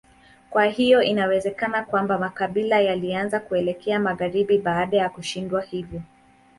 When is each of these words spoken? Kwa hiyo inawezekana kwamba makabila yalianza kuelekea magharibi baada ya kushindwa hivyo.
Kwa 0.49 0.65
hiyo 0.65 1.01
inawezekana 1.03 1.83
kwamba 1.83 2.17
makabila 2.17 2.79
yalianza 2.81 3.39
kuelekea 3.39 3.99
magharibi 3.99 4.57
baada 4.57 4.97
ya 4.97 5.09
kushindwa 5.09 5.61
hivyo. 5.61 6.01